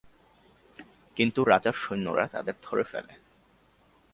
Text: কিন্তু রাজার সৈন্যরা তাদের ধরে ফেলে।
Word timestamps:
কিন্তু 1.17 1.39
রাজার 1.43 1.73
সৈন্যরা 1.73 2.25
তাদের 2.27 2.55
ধরে 2.63 2.83
ফেলে। 2.83 3.13